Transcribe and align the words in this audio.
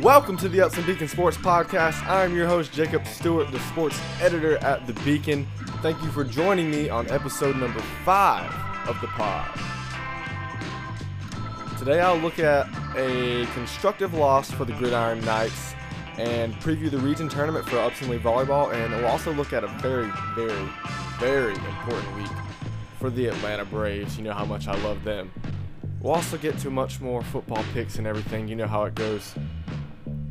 Welcome 0.00 0.36
to 0.38 0.48
the 0.48 0.60
Upson 0.60 0.84
Beacon 0.84 1.08
Sports 1.08 1.36
Podcast. 1.36 2.06
I'm 2.06 2.34
your 2.34 2.46
host, 2.46 2.72
Jacob 2.72 3.06
Stewart, 3.06 3.50
the 3.50 3.60
sports 3.60 3.98
editor 4.20 4.56
at 4.58 4.86
The 4.86 4.92
Beacon. 5.00 5.46
Thank 5.82 6.02
you 6.02 6.10
for 6.10 6.24
joining 6.24 6.70
me 6.70 6.88
on 6.88 7.10
episode 7.10 7.56
number 7.56 7.80
five 8.04 8.50
of 8.88 9.00
the 9.00 9.06
pod. 9.08 9.48
Today 11.78 12.00
I'll 12.00 12.18
look 12.18 12.38
at 12.38 12.66
a 12.96 13.46
constructive 13.54 14.14
loss 14.14 14.50
for 14.50 14.64
the 14.64 14.72
Gridiron 14.74 15.20
Knights 15.24 15.74
and 16.18 16.54
preview 16.54 16.90
the 16.90 16.98
region 16.98 17.28
tournament 17.28 17.68
for 17.68 17.78
Upson 17.78 18.08
Lee 18.08 18.18
Volleyball, 18.18 18.72
and 18.72 18.92
we'll 18.92 19.06
also 19.06 19.32
look 19.32 19.52
at 19.52 19.64
a 19.64 19.68
very, 19.78 20.10
very, 20.34 20.68
very 21.18 21.54
important 21.54 22.16
week 22.16 22.30
for 22.98 23.10
the 23.10 23.26
Atlanta 23.26 23.64
Braves. 23.64 24.16
You 24.16 24.24
know 24.24 24.32
how 24.32 24.44
much 24.44 24.68
I 24.68 24.76
love 24.82 25.02
them. 25.04 25.30
We'll 26.00 26.14
also 26.14 26.36
get 26.36 26.58
to 26.58 26.70
much 26.70 27.00
more 27.00 27.22
football 27.22 27.64
picks 27.72 27.96
and 27.96 28.06
everything. 28.06 28.46
You 28.46 28.56
know 28.56 28.66
how 28.66 28.84
it 28.84 28.94
goes. 28.94 29.34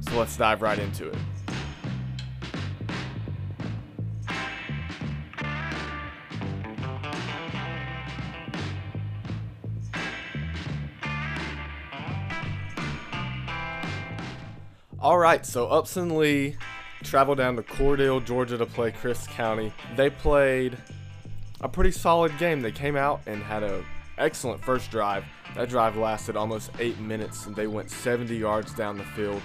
So 0.04 0.20
let's 0.20 0.38
dive 0.38 0.62
right 0.62 0.80
into 0.80 1.10
it. 1.10 1.18
All 15.00 15.18
right, 15.18 15.46
so 15.46 15.68
Upson 15.68 16.18
Lee 16.18 16.56
traveled 17.04 17.38
down 17.38 17.58
to 17.58 17.62
Cordele, 17.62 18.24
Georgia 18.24 18.58
to 18.58 18.66
play 18.66 18.92
Crisp 18.92 19.30
County. 19.32 19.74
They 19.98 20.10
played 20.10 20.78
a 21.60 21.68
pretty 21.68 21.92
solid 21.92 22.38
game. 22.38 22.62
They 22.62 22.72
came 22.72 22.96
out 22.96 23.22
and 23.26 23.44
had 23.44 23.64
a 23.64 23.84
excellent 24.18 24.64
first 24.64 24.92
drive. 24.92 25.26
That 25.56 25.68
drive 25.68 25.98
lasted 25.98 26.38
almost 26.38 26.72
eight 26.80 27.00
minutes, 27.00 27.46
and 27.48 27.56
they 27.56 27.68
went 27.68 27.92
70 27.92 28.34
yards 28.36 28.74
down 28.74 28.98
the 28.98 29.04
field, 29.04 29.42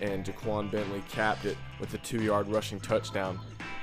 and 0.00 0.24
Jaquan 0.24 0.70
Bentley 0.70 1.02
capped 1.08 1.44
it 1.44 1.56
with 1.80 1.92
a 1.94 1.98
two-yard 1.98 2.48
rushing 2.48 2.80
touchdown. 2.80 3.38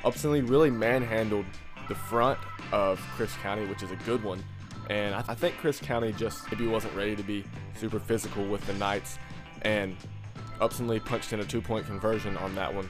Upson 0.05 0.31
Lee 0.31 0.41
really 0.41 0.69
manhandled 0.69 1.45
the 1.87 1.95
front 1.95 2.39
of 2.71 2.99
Crisp 3.15 3.37
County, 3.39 3.65
which 3.65 3.83
is 3.83 3.91
a 3.91 3.95
good 3.97 4.23
one. 4.23 4.43
And 4.89 5.15
I, 5.15 5.19
th- 5.19 5.29
I 5.29 5.35
think 5.35 5.57
Crisp 5.57 5.83
County 5.83 6.11
just 6.13 6.51
maybe 6.51 6.67
wasn't 6.67 6.95
ready 6.95 7.15
to 7.15 7.23
be 7.23 7.45
super 7.75 7.99
physical 7.99 8.45
with 8.45 8.65
the 8.67 8.73
Knights, 8.73 9.17
and 9.61 9.95
Upson 10.59 10.87
Lee 10.87 10.99
punched 10.99 11.33
in 11.33 11.39
a 11.39 11.45
two-point 11.45 11.85
conversion 11.85 12.37
on 12.37 12.53
that 12.55 12.73
one 12.73 12.89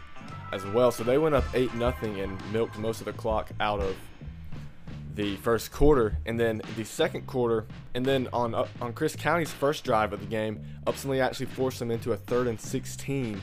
as 0.51 0.65
well. 0.65 0.91
So 0.91 1.03
they 1.03 1.17
went 1.17 1.35
up 1.35 1.43
eight 1.53 1.73
nothing 1.75 2.19
and 2.19 2.39
milked 2.51 2.77
most 2.77 2.99
of 2.99 3.05
the 3.05 3.13
clock 3.13 3.51
out 3.59 3.79
of 3.79 3.95
the 5.15 5.35
first 5.37 5.71
quarter, 5.71 6.17
and 6.25 6.39
then 6.39 6.61
the 6.75 6.83
second 6.83 7.27
quarter, 7.27 7.65
and 7.93 8.05
then 8.05 8.27
on 8.33 8.55
uh, 8.55 8.67
on 8.81 8.93
Crisp 8.93 9.19
County's 9.19 9.51
first 9.51 9.83
drive 9.83 10.13
of 10.13 10.19
the 10.19 10.25
game, 10.25 10.63
Upson 10.87 11.11
Lee 11.11 11.19
actually 11.19 11.45
forced 11.47 11.79
them 11.79 11.91
into 11.91 12.13
a 12.13 12.17
third 12.17 12.47
and 12.47 12.59
16, 12.59 13.39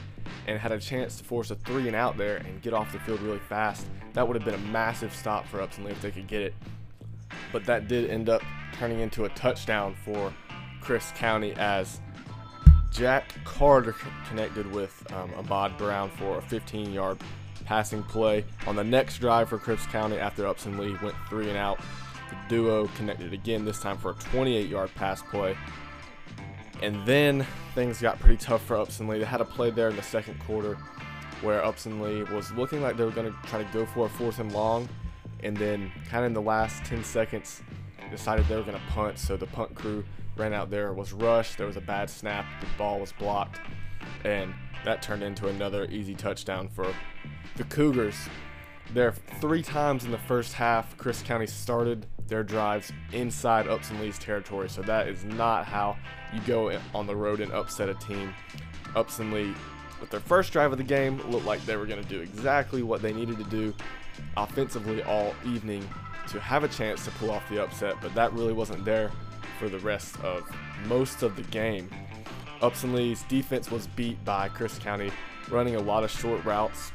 and 0.46 0.58
had 0.58 0.72
a 0.72 0.78
chance 0.78 1.16
to 1.16 1.24
force 1.24 1.50
a 1.50 1.54
three 1.54 1.86
and 1.86 1.96
out 1.96 2.16
there 2.16 2.38
and 2.38 2.60
get 2.62 2.72
off 2.72 2.92
the 2.92 2.98
field 3.00 3.20
really 3.20 3.38
fast. 3.38 3.86
That 4.14 4.26
would 4.26 4.36
have 4.36 4.44
been 4.44 4.54
a 4.54 4.70
massive 4.72 5.14
stop 5.14 5.46
for 5.46 5.60
Upson 5.60 5.84
Lee 5.84 5.92
if 5.92 6.02
they 6.02 6.10
could 6.10 6.26
get 6.26 6.42
it, 6.42 6.54
but 7.52 7.64
that 7.66 7.88
did 7.88 8.10
end 8.10 8.28
up 8.28 8.42
turning 8.72 9.00
into 9.00 9.24
a 9.24 9.28
touchdown 9.30 9.94
for 10.04 10.32
Crisp 10.80 11.14
County 11.14 11.52
as 11.56 12.00
Jack 12.90 13.32
Carter 13.44 13.94
connected 14.28 14.70
with 14.72 15.06
um, 15.12 15.30
Ahmad 15.36 15.76
Brown 15.78 16.10
for 16.10 16.38
a 16.38 16.42
15-yard 16.42 17.18
passing 17.70 18.02
play. 18.02 18.44
On 18.66 18.74
the 18.74 18.82
next 18.82 19.18
drive 19.18 19.48
for 19.48 19.56
Crisp 19.56 19.90
County 19.90 20.18
after 20.18 20.44
Upson 20.44 20.76
Lee 20.76 20.96
went 21.00 21.14
three 21.28 21.48
and 21.48 21.56
out, 21.56 21.78
the 22.28 22.36
duo 22.48 22.88
connected 22.96 23.32
again, 23.32 23.64
this 23.64 23.78
time 23.78 23.96
for 23.96 24.10
a 24.10 24.14
28 24.14 24.68
yard 24.68 24.90
pass 24.96 25.22
play. 25.22 25.56
And 26.82 27.06
then 27.06 27.46
things 27.76 28.00
got 28.00 28.18
pretty 28.18 28.38
tough 28.38 28.64
for 28.64 28.76
Upson 28.76 29.06
Lee. 29.06 29.20
They 29.20 29.24
had 29.24 29.40
a 29.40 29.44
play 29.44 29.70
there 29.70 29.88
in 29.88 29.94
the 29.94 30.02
second 30.02 30.40
quarter 30.40 30.78
where 31.42 31.64
Upson 31.64 32.02
Lee 32.02 32.24
was 32.24 32.50
looking 32.54 32.82
like 32.82 32.96
they 32.96 33.04
were 33.04 33.12
going 33.12 33.32
to 33.32 33.48
try 33.48 33.62
to 33.62 33.72
go 33.72 33.86
for 33.86 34.06
a 34.06 34.08
fourth 34.08 34.40
and 34.40 34.50
long. 34.50 34.88
And 35.44 35.56
then, 35.56 35.92
kind 36.08 36.24
of 36.24 36.26
in 36.26 36.34
the 36.34 36.42
last 36.42 36.84
10 36.86 37.04
seconds, 37.04 37.62
decided 38.10 38.48
they 38.48 38.56
were 38.56 38.62
going 38.62 38.80
to 38.80 38.86
punt. 38.88 39.16
So 39.16 39.36
the 39.36 39.46
punt 39.46 39.76
crew 39.76 40.04
ran 40.36 40.52
out 40.52 40.70
there, 40.70 40.92
was 40.92 41.12
rushed. 41.12 41.56
There 41.56 41.68
was 41.68 41.76
a 41.76 41.80
bad 41.80 42.10
snap. 42.10 42.46
The 42.60 42.66
ball 42.76 42.98
was 42.98 43.12
blocked. 43.12 43.60
And 44.24 44.52
that 44.84 45.02
turned 45.02 45.22
into 45.22 45.48
another 45.48 45.84
easy 45.86 46.14
touchdown 46.14 46.68
for 46.68 46.92
the 47.56 47.64
Cougars. 47.64 48.16
There 48.92 49.12
three 49.40 49.62
times 49.62 50.04
in 50.04 50.10
the 50.10 50.18
first 50.18 50.52
half, 50.52 50.96
Crisp 50.96 51.24
County 51.24 51.46
started 51.46 52.06
their 52.26 52.42
drives 52.42 52.92
inside 53.12 53.68
Upson 53.68 54.00
Lee's 54.00 54.18
territory. 54.18 54.68
So 54.68 54.82
that 54.82 55.08
is 55.08 55.24
not 55.24 55.66
how 55.66 55.96
you 56.32 56.40
go 56.46 56.76
on 56.94 57.06
the 57.06 57.14
road 57.14 57.40
and 57.40 57.52
upset 57.52 57.88
a 57.88 57.94
team. 57.94 58.34
Upson 58.96 59.32
Lee, 59.32 59.54
with 60.00 60.10
their 60.10 60.20
first 60.20 60.52
drive 60.52 60.72
of 60.72 60.78
the 60.78 60.84
game, 60.84 61.20
looked 61.30 61.46
like 61.46 61.64
they 61.66 61.76
were 61.76 61.86
going 61.86 62.02
to 62.02 62.08
do 62.08 62.20
exactly 62.20 62.82
what 62.82 63.02
they 63.02 63.12
needed 63.12 63.38
to 63.38 63.44
do 63.44 63.74
offensively 64.36 65.02
all 65.02 65.34
evening 65.46 65.88
to 66.28 66.40
have 66.40 66.64
a 66.64 66.68
chance 66.68 67.04
to 67.04 67.10
pull 67.12 67.30
off 67.30 67.48
the 67.48 67.62
upset, 67.62 67.94
but 68.00 68.14
that 68.14 68.32
really 68.32 68.52
wasn't 68.52 68.84
there 68.84 69.10
for 69.58 69.68
the 69.68 69.78
rest 69.80 70.18
of 70.20 70.48
most 70.86 71.22
of 71.22 71.36
the 71.36 71.42
game. 71.42 71.88
Upson 72.62 72.92
Lee's 72.94 73.22
defense 73.24 73.70
was 73.70 73.86
beat 73.88 74.22
by 74.24 74.48
Crisp 74.48 74.82
County, 74.82 75.10
running 75.50 75.76
a 75.76 75.80
lot 75.80 76.04
of 76.04 76.10
short 76.10 76.44
routes, 76.44 76.92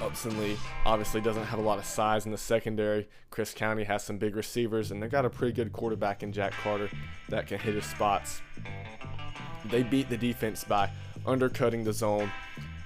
Upson 0.00 0.38
Lee 0.38 0.56
obviously 0.84 1.20
doesn't 1.20 1.44
have 1.44 1.58
a 1.58 1.62
lot 1.62 1.78
of 1.78 1.84
size 1.84 2.26
in 2.26 2.32
the 2.32 2.38
secondary. 2.38 3.08
Crisp 3.30 3.56
County 3.56 3.84
has 3.84 4.02
some 4.02 4.18
big 4.18 4.36
receivers, 4.36 4.90
and 4.90 5.02
they've 5.02 5.10
got 5.10 5.24
a 5.24 5.30
pretty 5.30 5.52
good 5.52 5.72
quarterback 5.72 6.22
in 6.22 6.32
Jack 6.32 6.52
Carter 6.52 6.90
that 7.28 7.46
can 7.46 7.58
hit 7.58 7.74
his 7.74 7.84
spots. 7.84 8.42
They 9.66 9.82
beat 9.82 10.08
the 10.10 10.16
defense 10.16 10.64
by 10.64 10.90
undercutting 11.26 11.84
the 11.84 11.92
zone. 11.92 12.30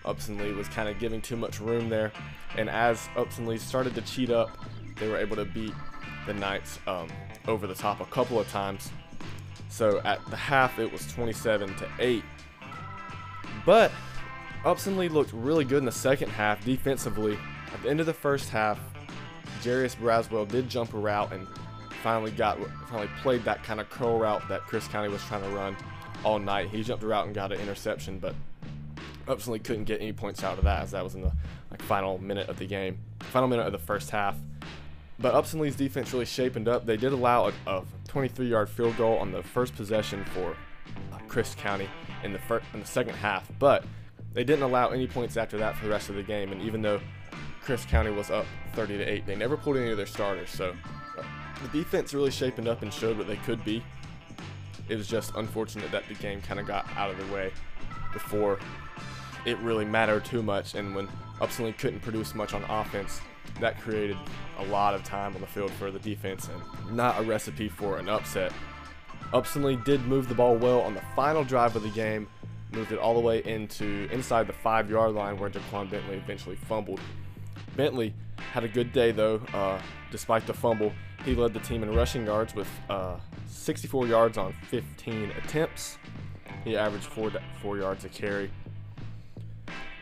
Upson 0.05 0.38
Lee 0.38 0.53
was 0.53 0.69
kind 0.69 0.88
of 0.88 0.99
giving 0.99 1.21
too 1.21 1.37
much 1.37 1.61
room 1.61 1.88
there, 1.88 2.12
and 2.56 2.69
as 2.69 3.09
Upson 3.17 3.47
Lee 3.47 3.59
started 3.59 3.94
to 3.94 4.03
cheat 4.03 4.31
up, 4.31 4.50
they 4.99 5.09
were 5.09 5.19
able 5.19 5.37
to 5.37 5.44
beat 5.44 5.75
the 6.27 6.34
Knights 6.34 6.78
um, 6.87 7.09
over 7.47 7.67
the 7.67 7.75
top 7.75 8.00
a 8.00 8.06
couple 8.06 8.38
of 8.38 8.49
times. 8.49 8.91
So 9.78 10.00
at 10.05 10.27
the 10.28 10.34
half, 10.34 10.81
it 10.81 10.91
was 10.91 11.06
27 11.12 11.72
to 11.77 11.89
8. 12.00 12.25
But 13.65 13.93
Upson 14.65 14.99
Lee 14.99 15.09
looked 15.09 15.33
really 15.33 15.65
good 15.65 15.78
in 15.78 15.84
the 15.84 15.93
second 15.93 16.31
half 16.31 16.65
defensively. 16.65 17.39
At 17.72 17.84
the 17.84 17.88
end 17.88 18.00
of 18.00 18.06
the 18.06 18.12
first 18.12 18.50
half, 18.50 18.81
Jarius 19.62 19.94
Braswell 19.94 20.49
did 20.49 20.69
jump 20.69 20.94
a 20.94 20.99
route 20.99 21.33
and 21.33 21.47
finally 22.03 22.33
got 22.33 22.59
finally 22.88 23.09
played 23.22 23.44
that 23.44 23.62
kind 23.62 23.78
of 23.78 23.88
curl 23.88 24.19
route 24.19 24.43
that 24.49 24.62
Crisp 24.62 24.91
County 24.91 25.11
was 25.11 25.22
trying 25.27 25.43
to 25.43 25.50
run 25.50 25.77
all 26.25 26.41
night. 26.41 26.71
He 26.71 26.83
jumped 26.83 27.05
a 27.05 27.06
route 27.06 27.27
and 27.27 27.33
got 27.33 27.53
an 27.53 27.61
interception, 27.61 28.19
but 28.19 28.34
Upson 29.28 29.53
Lee 29.53 29.61
couldn't 29.61 29.84
get 29.84 30.00
any 30.00 30.12
points 30.12 30.43
out 30.43 30.59
of 30.59 30.65
that 30.65 30.83
as 30.83 30.91
that 30.91 31.05
was 31.05 31.15
in 31.15 31.21
the 31.21 31.31
like 31.71 31.83
final 31.83 32.19
minute 32.19 32.49
of 32.49 32.59
the 32.59 32.67
game, 32.67 32.99
final 33.21 33.47
minute 33.47 33.65
of 33.65 33.71
the 33.71 33.78
first 33.78 34.11
half. 34.11 34.34
But 35.21 35.34
Upson 35.34 35.61
Lee's 35.61 35.77
defense 35.77 36.12
really 36.12 36.25
shapened 36.25 36.67
up. 36.67 36.84
They 36.84 36.97
did 36.97 37.12
allow 37.12 37.47
a, 37.47 37.53
a 37.69 37.84
23-yard 38.08 38.69
field 38.69 38.96
goal 38.96 39.19
on 39.19 39.30
the 39.30 39.42
first 39.42 39.76
possession 39.76 40.24
for 40.34 40.56
Crisp 41.28 41.58
County 41.58 41.88
in 42.24 42.32
the 42.32 42.41
in 42.74 42.80
the 42.80 42.86
second 42.86 43.14
half, 43.14 43.48
but 43.58 43.84
they 44.32 44.44
didn't 44.44 44.62
allow 44.62 44.88
any 44.88 45.06
points 45.06 45.36
after 45.36 45.58
that 45.58 45.76
for 45.76 45.84
the 45.84 45.91
rest 45.91 46.08
of 46.08 46.16
the 46.16 46.22
game, 46.22 46.52
and 46.52 46.60
even 46.62 46.82
though 46.82 47.00
Crisp 47.62 47.88
County 47.88 48.10
was 48.10 48.30
up 48.30 48.46
30 48.74 48.98
to 48.98 49.04
8, 49.04 49.26
they 49.26 49.36
never 49.36 49.56
pulled 49.56 49.76
any 49.76 49.91
of 49.91 49.96
their 49.96 50.06
starters. 50.06 50.50
So 50.50 50.74
uh, 51.19 51.22
the 51.62 51.69
defense 51.69 52.14
really 52.14 52.30
shaping 52.30 52.66
up 52.66 52.82
and 52.82 52.92
showed 52.92 53.19
what 53.19 53.26
they 53.26 53.36
could 53.36 53.64
be. 53.64 53.82
It 54.88 54.96
was 54.96 55.06
just 55.06 55.34
unfortunate 55.34 55.90
that 55.92 56.08
the 56.08 56.14
game 56.14 56.40
kind 56.40 56.58
of 56.58 56.66
got 56.66 56.88
out 56.96 57.10
of 57.10 57.19
the 57.19 57.32
way 57.32 57.52
before 58.12 58.58
it 59.48 59.59
really 59.60 59.84
mattered 59.84 60.25
too 60.25 60.42
much. 60.42 60.75
And 60.75 60.94
when 60.94 61.09
Upson 61.40 61.64
Lee 61.64 61.73
couldn't 61.73 62.00
produce 62.00 62.34
much 62.34 62.52
on 62.52 62.62
offense, 62.64 63.20
that 63.61 63.81
created 63.81 64.17
a 64.58 64.64
lot 64.67 64.94
of 64.94 65.02
time 65.05 65.34
on 65.34 65.40
the 65.40 65.46
field 65.46 65.70
for 65.73 65.90
the 65.90 65.99
defense 65.99 66.49
and 66.49 66.96
not 66.96 67.19
a 67.19 67.23
recipe 67.23 67.69
for 67.69 67.99
an 67.99 68.08
upset. 68.08 68.52
Upson 69.32 69.62
Lee 69.62 69.76
did 69.84 70.05
move 70.06 70.28
the 70.28 70.34
ball 70.34 70.56
well 70.56 70.81
on 70.82 70.94
the 70.94 71.02
final 71.17 71.44
drive 71.44 71.76
of 71.76 71.82
the 71.82 71.90
game, 71.90 72.28
moved 72.73 72.93
it 72.93 72.99
all 72.99 73.14
the 73.14 73.20
way 73.20 73.43
into 73.44 74.08
inside 74.12 74.46
the 74.46 74.52
five 74.52 74.90
yard 74.90 75.14
line 75.14 75.38
where 75.38 75.49
Jaquan 75.49 75.90
Bentley 75.90 76.17
eventually 76.17 76.56
fumbled. 76.56 77.00
Bentley 77.76 78.14
had 78.52 78.64
a 78.64 78.69
good 78.69 78.93
day 78.93 79.12
though, 79.12 79.40
uh, 79.55 79.81
despite 80.11 80.46
the 80.46 80.55
fumble. 80.55 80.93
He 81.25 81.34
led 81.34 81.52
the 81.55 81.61
team 81.61 81.82
in 81.82 81.94
rushing 81.94 82.26
yards 82.26 82.55
with 82.55 82.69
uh, 82.88 83.17
64 83.46 84.06
yards 84.06 84.38
on 84.38 84.55
15 84.69 85.31
attempts. 85.43 85.99
He 86.64 86.76
averaged 86.76 87.06
four 87.06 87.31
four 87.62 87.78
yards 87.78 88.05
a 88.05 88.08
carry. 88.08 88.50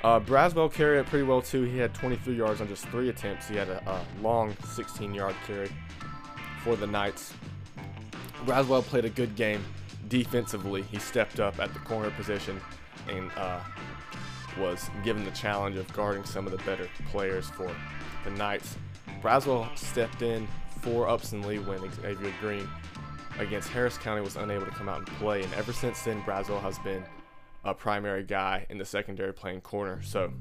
Uh, 0.02 0.20
Braswell 0.20 0.72
carried 0.72 1.00
it 1.00 1.06
pretty 1.06 1.24
well 1.24 1.42
too. 1.42 1.62
He 1.62 1.78
had 1.78 1.94
23 1.94 2.36
yards 2.36 2.60
on 2.60 2.68
just 2.68 2.86
three 2.88 3.08
attempts. 3.08 3.48
He 3.48 3.56
had 3.56 3.68
a, 3.68 3.82
a 3.90 4.22
long 4.22 4.54
16-yard 4.54 5.34
carry 5.46 5.70
for 6.62 6.76
the 6.76 6.86
Knights. 6.86 7.32
Braswell 8.44 8.82
played 8.82 9.04
a 9.04 9.10
good 9.10 9.34
game 9.36 9.64
defensively. 10.08 10.82
He 10.82 10.98
stepped 10.98 11.40
up 11.40 11.58
at 11.58 11.72
the 11.72 11.80
corner 11.80 12.10
position 12.10 12.60
and 13.08 13.30
uh, 13.36 13.60
was 14.58 14.90
given 15.04 15.24
the 15.24 15.30
challenge 15.32 15.76
of 15.76 15.92
guarding 15.92 16.24
some 16.24 16.46
of 16.46 16.52
the 16.52 16.62
better 16.64 16.88
players 17.10 17.48
for 17.50 17.70
the 18.24 18.30
Knights. 18.30 18.76
Braswell 19.22 19.76
stepped 19.76 20.22
in 20.22 20.46
for 20.82 21.08
Upson 21.08 21.42
Lee 21.42 21.58
when 21.58 21.78
Xavier 21.92 22.32
Green 22.40 22.68
against 23.38 23.68
Harris 23.68 23.98
County 23.98 24.22
was 24.22 24.36
unable 24.36 24.64
to 24.64 24.70
come 24.72 24.88
out 24.88 24.98
and 24.98 25.06
play. 25.18 25.42
And 25.42 25.52
ever 25.54 25.72
since 25.72 26.02
then, 26.02 26.22
Braswell 26.22 26.60
has 26.60 26.78
been 26.80 27.04
a 27.66 27.74
primary 27.74 28.22
guy 28.22 28.64
in 28.70 28.78
the 28.78 28.84
secondary 28.84 29.34
playing 29.34 29.60
corner. 29.60 30.00
So 30.02 30.32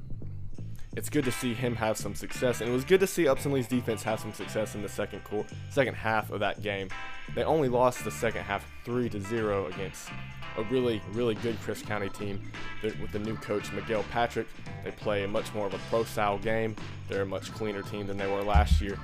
it's 0.95 1.10
good 1.10 1.25
to 1.25 1.31
see 1.31 1.54
him 1.54 1.75
have 1.75 1.98
some 1.98 2.16
success, 2.16 2.62
and 2.62 2.69
it 2.69 2.74
was 2.74 2.86
good 2.86 3.01
to 3.01 3.07
see 3.07 3.27
Upson 3.27 3.51
Lee's 3.51 3.68
defense 3.68 4.01
have 4.04 4.19
some 4.19 4.31
success 4.31 4.75
in 4.75 4.81
the 4.81 4.88
second 4.88 5.24
quarter, 5.24 5.50
second 5.69 5.95
half 5.95 6.31
of 6.31 6.39
that 6.39 6.62
game. 6.62 6.88
They 7.33 7.44
only 7.44 7.68
lost 7.68 8.06
the 8.06 8.12
second 8.12 8.44
half 8.44 8.66
three 8.86 9.10
to 9.10 9.19
zero 9.19 9.66
against 9.68 10.10
a 10.57 10.63
really, 10.63 11.01
really 11.12 11.36
good 11.36 11.60
Crisp 11.62 11.86
County 11.86 12.07
team 12.10 12.50
with 12.81 13.12
the 13.12 13.19
new 13.19 13.36
coach 13.36 13.74
Miguel 13.74 14.06
Patrick. 14.12 14.48
They 14.86 14.92
play 14.92 15.24
a 15.24 15.28
much 15.28 15.54
more 15.54 15.68
of 15.68 15.74
a 15.74 15.80
pro-style 15.89 16.38
game. 16.38 16.78
They're 17.10 17.24
a 17.24 17.25
much 17.25 17.51
cleaner 17.51 17.81
team 17.81 18.07
than 18.07 18.16
they 18.16 18.31
were 18.31 18.44
last 18.44 18.80
year, 18.80 18.98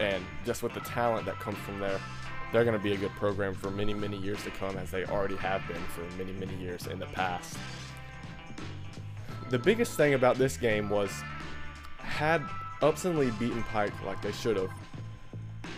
and 0.00 0.24
just 0.44 0.64
with 0.64 0.74
the 0.74 0.80
talent 0.80 1.26
that 1.26 1.38
comes 1.38 1.58
from 1.58 1.78
there, 1.78 2.00
they're 2.56 2.64
going 2.64 2.74
to 2.74 2.82
be 2.82 2.94
a 2.94 2.96
good 2.96 3.14
program 3.16 3.54
for 3.54 3.70
many, 3.70 3.92
many 3.92 4.16
years 4.16 4.42
to 4.42 4.50
come, 4.52 4.78
as 4.78 4.90
they 4.90 5.04
already 5.04 5.36
have 5.36 5.60
been 5.68 5.82
for 5.94 6.00
many, 6.16 6.32
many 6.32 6.54
years 6.54 6.86
in 6.86 6.98
the 6.98 7.04
past. 7.04 7.58
The 9.50 9.58
biggest 9.58 9.94
thing 9.98 10.14
about 10.14 10.38
this 10.38 10.56
game 10.56 10.88
was 10.88 11.10
had 11.98 12.42
Upson 12.80 13.18
Lee 13.18 13.30
beaten 13.32 13.62
Pike 13.64 13.92
like 14.06 14.22
they 14.22 14.32
should 14.32 14.56
have, 14.56 14.70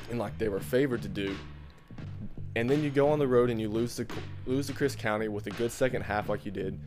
and 0.08 0.20
like 0.20 0.38
they 0.38 0.48
were 0.48 0.60
favored 0.60 1.02
to 1.02 1.08
do, 1.08 1.34
and 2.54 2.70
then 2.70 2.84
you 2.84 2.90
go 2.90 3.08
on 3.08 3.18
the 3.18 3.26
road 3.26 3.50
and 3.50 3.60
you 3.60 3.68
lose 3.68 3.96
to 3.96 4.06
lose 4.46 4.68
to 4.68 4.72
Crisp 4.72 5.00
County 5.00 5.26
with 5.26 5.48
a 5.48 5.50
good 5.50 5.72
second 5.72 6.02
half 6.02 6.28
like 6.28 6.46
you 6.46 6.52
did, 6.52 6.78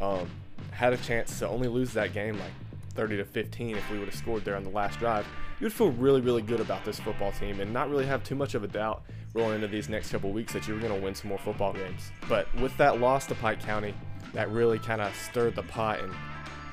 um, 0.00 0.28
had 0.72 0.92
a 0.92 0.96
chance 0.96 1.38
to 1.38 1.46
only 1.46 1.68
lose 1.68 1.92
that 1.92 2.12
game 2.12 2.36
like 2.40 2.50
30 2.96 3.18
to 3.18 3.24
15 3.24 3.76
if 3.76 3.88
we 3.88 4.00
would 4.00 4.08
have 4.08 4.16
scored 4.16 4.44
there 4.44 4.56
on 4.56 4.64
the 4.64 4.70
last 4.70 4.98
drive, 4.98 5.24
you 5.60 5.64
would 5.66 5.72
feel 5.72 5.92
really, 5.92 6.20
really 6.20 6.42
good 6.42 6.58
about 6.58 6.84
this 6.84 6.98
football 6.98 7.30
team 7.30 7.60
and 7.60 7.72
not 7.72 7.88
really 7.88 8.04
have 8.04 8.24
too 8.24 8.34
much 8.34 8.56
of 8.56 8.64
a 8.64 8.66
doubt 8.66 9.04
rolling 9.34 9.56
into 9.56 9.68
these 9.68 9.88
next 9.88 10.10
couple 10.10 10.30
weeks 10.32 10.52
that 10.52 10.66
you 10.66 10.74
were 10.74 10.80
going 10.80 10.94
to 10.94 11.00
win 11.00 11.14
some 11.14 11.28
more 11.28 11.38
football 11.38 11.72
games. 11.72 12.10
But 12.28 12.52
with 12.56 12.76
that 12.78 13.00
loss 13.00 13.26
to 13.26 13.34
Pike 13.34 13.60
County, 13.60 13.94
that 14.34 14.50
really 14.50 14.78
kind 14.78 15.00
of 15.00 15.14
stirred 15.14 15.54
the 15.54 15.62
pot 15.62 16.00
and 16.00 16.12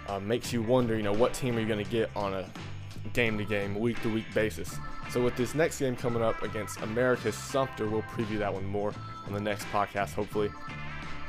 uh, 0.07 0.19
makes 0.19 0.53
you 0.53 0.61
wonder, 0.61 0.95
you 0.95 1.03
know, 1.03 1.13
what 1.13 1.33
team 1.33 1.57
are 1.57 1.59
you 1.59 1.67
going 1.67 1.83
to 1.83 1.91
get 1.91 2.09
on 2.15 2.33
a 2.33 2.49
game 3.13 3.37
to 3.37 3.45
game, 3.45 3.75
week 3.79 4.01
to 4.01 4.13
week 4.13 4.25
basis. 4.33 4.75
So 5.09 5.23
with 5.23 5.35
this 5.35 5.53
next 5.53 5.79
game 5.79 5.95
coming 5.95 6.23
up 6.23 6.41
against 6.41 6.81
Americus 6.81 7.35
Sumter, 7.35 7.87
we'll 7.87 8.01
preview 8.03 8.39
that 8.39 8.53
one 8.53 8.65
more 8.65 8.93
on 9.27 9.33
the 9.33 9.39
next 9.39 9.65
podcast, 9.65 10.13
hopefully. 10.13 10.49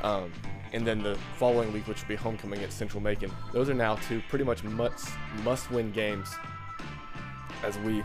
Um, 0.02 0.32
and 0.73 0.87
then 0.87 1.02
the 1.02 1.17
following 1.38 1.73
week, 1.73 1.87
which 1.87 2.02
will 2.02 2.08
be 2.08 2.17
homecoming 2.17 2.58
against 2.58 2.78
Central 2.78 3.02
Macon. 3.02 3.31
Those 3.52 3.69
are 3.69 3.75
now 3.75 3.96
two 3.96 4.23
pretty 4.28 4.44
much 4.44 4.64
must 4.64 5.08
must 5.44 5.70
win 5.70 5.93
games, 5.93 6.34
as 7.62 7.78
we 7.78 8.02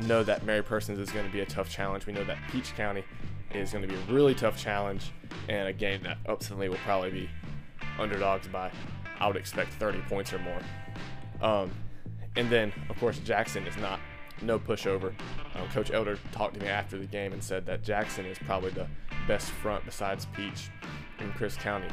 know 0.00 0.22
that 0.24 0.44
Mary 0.44 0.62
Persons 0.62 0.98
is 0.98 1.10
going 1.10 1.26
to 1.26 1.32
be 1.32 1.40
a 1.40 1.46
tough 1.46 1.68
challenge. 1.68 2.06
We 2.06 2.12
know 2.12 2.24
that 2.24 2.38
Peach 2.50 2.74
County 2.74 3.04
is 3.52 3.72
going 3.72 3.82
to 3.82 3.88
be 3.88 3.94
a 3.94 4.14
really 4.14 4.34
tough 4.34 4.56
challenge, 4.56 5.10
and 5.48 5.68
a 5.68 5.72
game 5.72 6.02
that 6.02 6.18
Upson 6.26 6.58
Lee 6.58 6.68
will 6.68 6.76
probably 6.78 7.10
be 7.10 7.30
underdogs 7.98 8.48
by 8.48 8.70
I 9.20 9.26
would 9.26 9.36
expect 9.36 9.72
30 9.74 10.00
points 10.08 10.32
or 10.32 10.38
more. 10.40 10.60
Um, 11.40 11.70
and 12.36 12.50
then, 12.50 12.72
of 12.88 12.98
course, 12.98 13.18
Jackson 13.18 13.66
is 13.66 13.76
not 13.76 14.00
no 14.40 14.58
pushover. 14.58 15.12
Um, 15.54 15.68
Coach 15.68 15.90
Elder 15.92 16.18
talked 16.32 16.54
to 16.54 16.60
me 16.60 16.66
after 16.66 16.98
the 16.98 17.06
game 17.06 17.32
and 17.32 17.42
said 17.42 17.66
that 17.66 17.82
Jackson 17.84 18.26
is 18.26 18.38
probably 18.38 18.70
the 18.70 18.86
best 19.28 19.50
front 19.50 19.84
besides 19.84 20.26
Peach 20.34 20.70
in 21.20 21.30
Crisp 21.32 21.60
County 21.60 21.88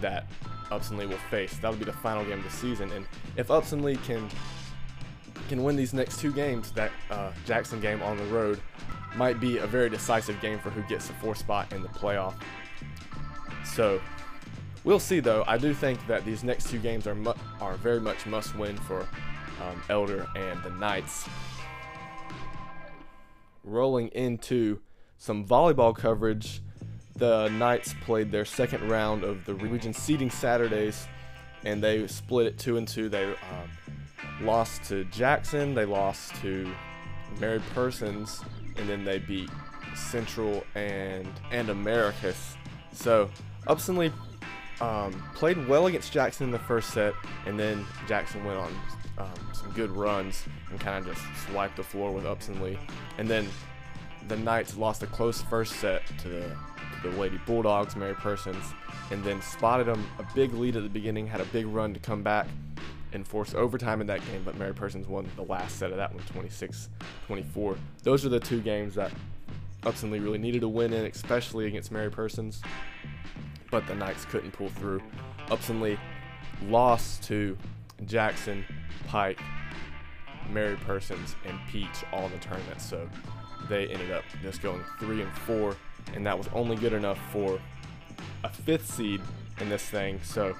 that 0.00 0.26
Upson 0.70 0.96
Lee 0.96 1.06
will 1.06 1.16
face. 1.30 1.56
That'll 1.58 1.78
be 1.78 1.84
the 1.84 1.92
final 1.92 2.24
game 2.24 2.38
of 2.38 2.44
the 2.44 2.50
season. 2.50 2.90
And 2.92 3.06
if 3.36 3.50
Upson 3.50 3.82
Lee 3.82 3.96
can 3.96 4.28
can 5.48 5.62
win 5.64 5.76
these 5.76 5.94
next 5.94 6.20
two 6.20 6.32
games, 6.32 6.70
that 6.72 6.92
uh, 7.10 7.32
Jackson 7.44 7.80
game 7.80 8.02
on 8.02 8.16
the 8.16 8.24
road 8.24 8.60
might 9.16 9.40
be 9.40 9.58
a 9.58 9.66
very 9.66 9.88
decisive 9.90 10.40
game 10.40 10.58
for 10.58 10.70
who 10.70 10.82
gets 10.82 11.08
the 11.08 11.14
fourth 11.14 11.38
spot 11.38 11.72
in 11.72 11.82
the 11.82 11.88
playoff. 11.88 12.34
So 13.64 14.00
We'll 14.88 14.98
see, 14.98 15.20
though. 15.20 15.44
I 15.46 15.58
do 15.58 15.74
think 15.74 16.06
that 16.06 16.24
these 16.24 16.42
next 16.42 16.70
two 16.70 16.78
games 16.78 17.06
are 17.06 17.16
are 17.60 17.74
very 17.74 18.00
much 18.00 18.24
must 18.24 18.56
win 18.56 18.76
for 18.78 19.00
um, 19.60 19.82
Elder 19.90 20.26
and 20.34 20.62
the 20.62 20.70
Knights. 20.70 21.28
Rolling 23.64 24.08
into 24.08 24.80
some 25.18 25.44
volleyball 25.44 25.94
coverage, 25.94 26.62
the 27.16 27.48
Knights 27.48 27.94
played 28.00 28.32
their 28.32 28.46
second 28.46 28.88
round 28.88 29.24
of 29.24 29.44
the 29.44 29.54
region 29.54 29.92
seeding 29.92 30.30
Saturdays, 30.30 31.06
and 31.64 31.82
they 31.82 32.06
split 32.06 32.46
it 32.46 32.58
two 32.58 32.78
and 32.78 32.88
two. 32.88 33.10
They 33.10 33.24
um, 33.24 33.87
lost 34.40 34.84
to 34.84 35.04
Jackson, 35.04 35.74
they 35.74 35.84
lost 35.84 36.34
to 36.36 36.70
Mary 37.40 37.60
Persons, 37.74 38.40
and 38.76 38.88
then 38.88 39.04
they 39.04 39.18
beat 39.18 39.50
Central 39.94 40.64
and 40.74 41.26
and 41.50 41.70
Americus. 41.70 42.56
So 42.92 43.30
Upson 43.66 43.96
Lee 43.96 44.12
um, 44.80 45.12
played 45.34 45.66
well 45.68 45.86
against 45.86 46.12
Jackson 46.12 46.44
in 46.46 46.50
the 46.50 46.58
first 46.58 46.90
set, 46.90 47.14
and 47.46 47.58
then 47.58 47.84
Jackson 48.06 48.44
went 48.44 48.58
on 48.58 48.72
um, 49.18 49.50
some 49.52 49.70
good 49.72 49.90
runs 49.90 50.44
and 50.70 50.78
kind 50.78 51.06
of 51.06 51.14
just 51.14 51.26
swiped 51.46 51.76
the 51.76 51.82
floor 51.82 52.12
with 52.12 52.24
Upson 52.24 52.60
Lee. 52.62 52.78
And 53.18 53.28
then 53.28 53.48
the 54.28 54.36
Knights 54.36 54.76
lost 54.76 55.02
a 55.02 55.06
close 55.06 55.42
first 55.42 55.74
set 55.74 56.06
to 56.18 56.28
the, 56.28 56.56
to 57.02 57.10
the 57.10 57.16
Lady 57.16 57.40
Bulldogs, 57.46 57.96
Mary 57.96 58.14
Persons, 58.14 58.64
and 59.10 59.24
then 59.24 59.42
spotted 59.42 59.86
them 59.86 60.06
a 60.18 60.34
big 60.34 60.52
lead 60.54 60.76
at 60.76 60.82
the 60.82 60.88
beginning, 60.88 61.26
had 61.26 61.40
a 61.40 61.46
big 61.46 61.66
run 61.66 61.92
to 61.94 62.00
come 62.00 62.22
back 62.22 62.46
and 63.12 63.26
force 63.26 63.54
overtime 63.54 64.00
in 64.00 64.06
that 64.06 64.24
game, 64.26 64.42
but 64.44 64.56
Mary 64.58 64.74
Persons 64.74 65.06
won 65.06 65.28
the 65.36 65.42
last 65.42 65.78
set 65.78 65.90
of 65.90 65.96
that 65.96 66.14
one 66.14 66.24
26 66.24 66.88
24. 67.26 67.76
Those 68.02 68.26
are 68.26 68.28
the 68.28 68.40
two 68.40 68.60
games 68.60 68.94
that 68.94 69.12
Upson 69.84 70.10
Lee 70.10 70.18
really 70.18 70.38
needed 70.38 70.60
to 70.60 70.68
win 70.68 70.92
in, 70.92 71.06
especially 71.06 71.66
against 71.66 71.90
Mary 71.90 72.10
Persons 72.10 72.62
but 73.70 73.86
the 73.86 73.94
Knights 73.94 74.24
couldn't 74.24 74.52
pull 74.52 74.68
through. 74.68 75.02
Upson 75.50 75.80
Lee 75.80 75.98
lost 76.66 77.22
to 77.24 77.56
Jackson, 78.06 78.64
Pike, 79.06 79.40
Mary 80.50 80.76
Persons, 80.76 81.36
and 81.44 81.58
Peach 81.70 82.04
all 82.12 82.26
in 82.26 82.32
the 82.32 82.38
tournament. 82.38 82.80
So 82.80 83.08
they 83.68 83.86
ended 83.88 84.10
up 84.10 84.24
just 84.42 84.62
going 84.62 84.82
three 84.98 85.22
and 85.22 85.32
four, 85.32 85.76
and 86.14 86.24
that 86.26 86.36
was 86.36 86.48
only 86.52 86.76
good 86.76 86.92
enough 86.92 87.18
for 87.32 87.60
a 88.44 88.48
fifth 88.48 88.90
seed 88.90 89.20
in 89.60 89.68
this 89.68 89.82
thing. 89.82 90.20
So 90.22 90.54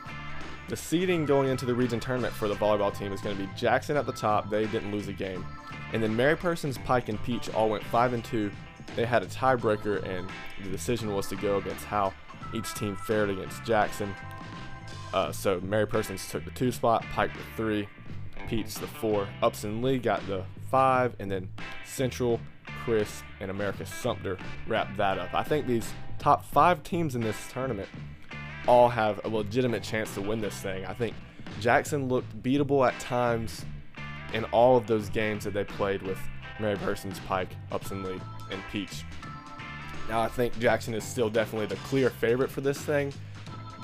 the 0.69 0.77
seeding 0.77 1.25
going 1.25 1.49
into 1.49 1.65
the 1.65 1.75
region 1.75 1.99
tournament 1.99 2.35
for 2.35 2.47
the 2.47 2.55
volleyball 2.55 2.97
team 2.97 3.13
is 3.13 3.21
going 3.21 3.37
to 3.37 3.43
be 3.43 3.49
Jackson 3.57 3.97
at 3.97 4.07
the 4.07 4.13
top. 4.13 4.51
They 4.51 4.67
didn't 4.67 4.93
lose 4.93 5.09
a 5.09 5.13
game, 5.13 5.45
and 5.93 6.03
then 6.03 6.15
Mary 6.15 6.37
Persons, 6.37 6.79
Pike, 6.79 7.09
and 7.09 7.23
Peach 7.25 7.49
all 7.55 7.71
went 7.71 7.85
five 7.85 8.13
and 8.13 8.25
two. 8.25 8.51
They 8.97 9.05
had 9.07 9.23
a 9.23 9.27
tiebreaker, 9.27 10.03
and 10.07 10.29
the 10.63 10.71
decision 10.71 11.15
was 11.15 11.27
to 11.29 11.37
go 11.37 11.59
against 11.59 11.85
how 11.85 12.13
each 12.55 12.73
team 12.75 12.97
fared 12.97 13.31
against 13.31 13.65
Jackson. 13.65 14.15
Uh, 15.13 15.33
so 15.33 15.61
Mary 15.61 15.87
Persons 15.87 16.29
took 16.29 16.45
the 16.45 16.51
two 16.51 16.71
spot, 16.71 17.05
Pike 17.13 17.33
the 17.33 17.57
three, 17.57 17.89
Peach 18.49 18.75
the 18.75 18.87
four, 18.87 19.29
Upson 19.43 19.83
Lee 19.83 19.99
got 19.99 20.27
the 20.27 20.45
five, 20.71 21.15
and 21.19 21.31
then 21.31 21.49
Central, 21.85 22.41
Crisp, 22.85 23.25
and 23.41 23.51
Americus 23.51 23.93
Sumter 23.93 24.39
wrapped 24.67 24.97
that 24.97 25.19
up. 25.19 25.35
I 25.35 25.43
think 25.43 25.67
these 25.67 25.91
top 26.19 26.45
five 26.45 26.83
teams 26.83 27.15
in 27.15 27.23
this 27.23 27.37
tournament 27.51 27.89
all 28.69 28.89
have 28.89 29.21
a 29.25 29.29
legitimate 29.29 29.83
chance 29.83 30.15
to 30.15 30.21
win 30.21 30.41
this 30.41 30.55
thing. 30.55 30.85
I 30.85 30.93
think 30.93 31.17
Jackson 31.59 32.07
looked 32.07 32.43
beatable 32.43 32.87
at 32.87 32.99
times 33.01 33.65
in 34.35 34.45
all 34.47 34.77
of 34.77 34.87
those 34.87 35.09
games 35.09 35.45
that 35.45 35.55
they 35.55 35.65
played 35.65 36.03
with 36.03 36.19
Mary 36.61 36.77
Persons, 36.77 37.19
Pike, 37.21 37.49
Upson 37.73 38.03
Lee, 38.03 38.21
and 38.51 38.63
Peach. 38.71 39.05
Now, 40.09 40.21
I 40.21 40.29
think 40.29 40.59
Jackson 40.59 40.95
is 40.95 41.03
still 41.03 41.31
definitely 41.31 41.67
the 41.67 41.77
clear 41.77 42.11
favorite 42.11 42.51
for 42.51 42.61
this 42.61 42.79
thing, 42.79 43.13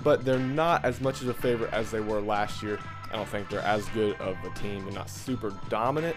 but 0.03 0.25
they're 0.25 0.38
not 0.38 0.85
as 0.85 1.00
much 1.00 1.23
of 1.23 1.29
a 1.29 1.35
favorite 1.35 1.73
as 1.73 1.91
they 1.91 2.00
were 2.00 2.21
last 2.21 2.62
year. 2.62 2.79
I 3.11 3.17
don't 3.17 3.29
think 3.29 3.49
they're 3.49 3.61
as 3.61 3.88
good 3.91 4.21
of 4.21 4.37
a 4.45 4.50
team. 4.59 4.85
They're 4.85 4.93
not 4.93 5.09
super 5.09 5.55
dominant, 5.69 6.17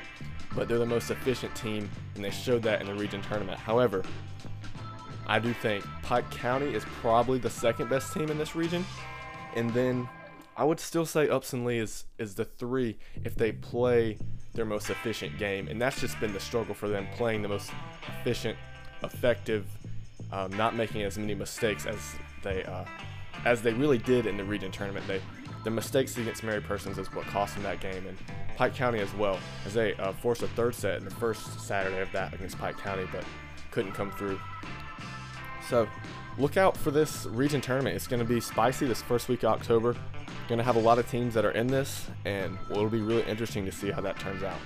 but 0.56 0.68
they're 0.68 0.78
the 0.78 0.86
most 0.86 1.10
efficient 1.10 1.56
team, 1.56 1.90
and 2.16 2.24
they 2.24 2.32
showed 2.32 2.64
that 2.64 2.82
in 2.82 2.88
the 2.88 2.96
region 2.96 3.22
tournament. 3.22 3.60
However, 3.60 4.04
I 5.28 5.40
do 5.40 5.54
think 5.54 5.86
Pike 6.04 6.30
County 6.32 6.74
is 6.74 6.86
probably 7.02 7.38
the 7.38 7.50
second 7.50 7.90
best 7.90 8.14
team 8.14 8.30
in 8.30 8.38
this 8.38 8.56
region, 8.56 8.86
and 9.56 9.72
then 9.74 10.08
I 10.56 10.64
would 10.64 10.80
still 10.80 11.06
say 11.06 11.30
Upson 11.30 11.66
Lee 11.66 11.80
is 11.80 12.06
is 12.18 12.36
the 12.36 12.46
three 12.46 12.98
if 13.24 13.36
they 13.36 13.52
play 13.52 14.18
their 14.54 14.66
most 14.66 14.90
efficient 14.90 15.38
game, 15.38 15.68
and 15.68 15.82
that's 15.82 16.00
just 16.00 16.20
been 16.20 16.34
the 16.34 16.40
struggle 16.40 16.74
for 16.74 16.88
them 16.88 17.08
playing 17.16 17.42
the 17.42 17.50
most 17.50 17.72
efficient, 18.08 18.58
effective 19.04 19.66
um, 20.32 20.52
not 20.52 20.76
making 20.76 21.04
as 21.04 21.18
many 21.18 21.36
mistakes 21.36 21.86
as 21.86 22.00
they 22.44 22.64
uh, 22.64 22.86
as 23.46 23.62
they 23.62 23.74
really 23.74 23.98
did 23.98 24.26
in 24.26 24.38
the 24.38 24.44
region 24.44 24.72
tournament. 24.72 25.06
They 25.08 25.22
the 25.64 25.72
mistakes 25.72 26.18
against 26.18 26.44
Mary 26.44 26.62
Persons 26.62 26.98
is 26.98 27.14
what 27.14 27.26
cost 27.26 27.56
them 27.56 27.64
that 27.64 27.82
game, 27.82 28.06
and 28.08 28.18
Pike 28.56 28.74
County 28.74 29.00
as 29.00 29.14
well, 29.16 29.40
as 29.66 29.74
they 29.74 29.94
uh, 29.96 30.14
forced 30.14 30.42
a 30.42 30.48
third 30.48 30.74
set 30.74 30.98
in 30.98 31.06
the 31.06 31.12
first 31.16 31.60
Saturday 31.60 32.00
of 32.02 32.12
that 32.14 32.34
against 32.34 32.58
Pike 32.58 32.78
County, 32.78 33.06
but 33.12 33.24
couldn't 33.72 33.92
come 33.92 34.12
through. 34.12 34.40
So 35.70 35.88
look 36.38 36.56
out 36.56 36.78
for 36.78 36.92
this 36.92 37.26
region 37.26 37.62
tournament. 37.62 37.96
It's 37.96 38.08
going 38.08 38.20
to 38.20 38.26
be 38.26 38.40
spicy 38.40 38.86
this 38.86 39.02
first 39.02 39.28
week 39.28 39.44
of 39.44 39.52
October. 39.52 39.96
Going 40.48 40.60
to 40.60 40.64
have 40.64 40.78
a 40.78 40.82
lot 40.82 40.98
of 40.98 41.10
teams 41.10 41.34
that 41.34 41.44
are 41.44 41.52
in 41.52 41.68
this, 41.68 42.08
and 42.24 42.58
it'll 42.72 42.90
be 42.90 43.02
really 43.02 43.24
interesting 43.24 43.66
to 43.66 43.72
see 43.72 43.92
how 43.92 44.00
that 44.02 44.18
turns 44.18 44.44
out. 44.44 44.60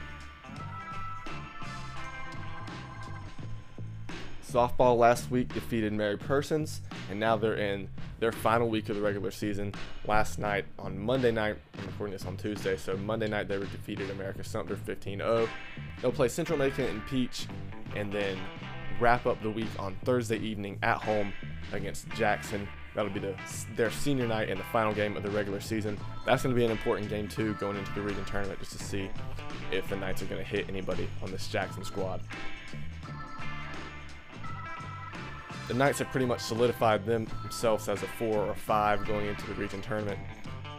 Softball 4.48 4.98
last 4.98 5.32
week 5.32 5.52
defeated 5.54 5.94
Mary 5.94 6.18
Persons, 6.18 6.82
and 7.10 7.20
now 7.20 7.38
they're 7.38 7.56
in 7.56 7.90
their 8.20 8.34
final 8.34 8.70
week 8.70 8.90
of 8.90 8.98
the 8.98 9.02
regular 9.02 9.32
season. 9.32 9.74
Last 10.06 10.38
night 10.38 10.66
on 10.78 11.00
Monday 11.00 11.32
night, 11.32 11.56
I'm 11.80 11.86
recording 11.88 12.12
this 12.12 12.26
on 12.26 12.38
Tuesday, 12.38 12.76
so 12.78 12.96
Monday 12.98 13.28
night 13.28 13.48
they 13.48 13.58
were 13.58 13.66
defeated 13.66 14.10
Americus 14.12 14.50
Sumter 14.50 14.76
15-0. 14.76 15.48
They'll 16.02 16.12
play 16.12 16.28
Central 16.28 16.60
Macon 16.60 16.86
and 16.86 17.08
Peach, 17.08 17.48
and 17.96 18.12
then 18.12 18.38
wrap 19.02 19.26
up 19.26 19.42
the 19.42 19.50
week 19.50 19.68
on 19.80 19.96
Thursday 20.06 20.38
evening 20.38 20.78
at 20.84 20.98
home 20.98 21.34
against 21.74 22.08
Jackson. 22.10 22.68
That'll 22.94 23.12
be 23.12 23.20
the, 23.20 23.36
their 23.76 23.90
senior 23.90 24.28
night 24.28 24.50
and 24.50 24.60
the 24.60 24.64
final 24.66 24.94
game 24.94 25.18
of 25.18 25.24
the 25.24 25.32
regular 25.32 25.60
season. 25.60 25.98
That's 26.26 26.44
going 26.44 26.54
to 26.54 26.60
be 26.60 26.66
an 26.66 26.72
important 26.72 27.10
game 27.10 27.28
too, 27.28 27.56
going 27.56 27.78
into 27.78 27.92
the 27.94 28.02
region 28.02 28.24
tournament, 28.26 28.60
just 28.60 28.74
to 28.74 28.84
see 28.84 29.10
if 29.72 29.90
the 29.90 29.96
Knights 29.96 30.22
are 30.22 30.26
going 30.26 30.44
to 30.44 30.48
hit 30.48 30.70
anybody 30.70 31.10
on 31.24 31.32
this 31.32 31.48
Jackson 31.48 31.84
squad. 31.84 32.22
The 35.68 35.74
Knights 35.74 36.00
have 36.00 36.10
pretty 36.10 36.26
much 36.26 36.42
solidified 36.42 37.06
themselves 37.06 37.88
as 37.88 38.04
a 38.04 38.08
four 38.08 38.46
or 38.46 38.54
five 38.54 39.06
going 39.08 39.26
into 39.26 39.48
the 39.48 39.54
region 39.54 39.82
tournament. 39.82 40.20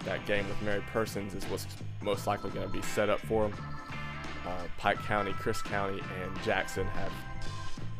That 0.04 0.24
game 0.26 0.46
with 0.48 0.60
Mary 0.62 0.82
Persons 0.92 1.34
is 1.34 1.44
what's 1.44 1.66
most 2.02 2.26
likely 2.26 2.50
going 2.50 2.66
to 2.66 2.72
be 2.72 2.82
set 2.82 3.08
up 3.08 3.20
for 3.20 3.48
them. 3.48 3.58
Uh, 4.46 4.64
Pike 4.76 4.98
County, 5.04 5.32
Crisp 5.32 5.64
County, 5.64 6.00
and 6.22 6.42
Jackson 6.42 6.86
have 6.88 7.12